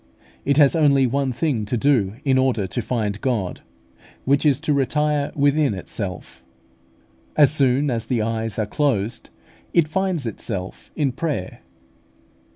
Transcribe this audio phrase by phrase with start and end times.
[0.45, 3.61] It has only one thing to do in order to find God,
[4.25, 6.41] which is to retire within itself.
[7.35, 9.29] As soon as the eyes are closed,
[9.73, 11.59] it finds itself in prayer.